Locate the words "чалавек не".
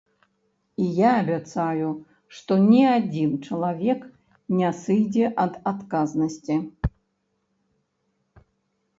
3.49-4.69